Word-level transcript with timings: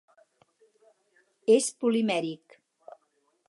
És 1.57 1.69
polimèric. 1.85 2.59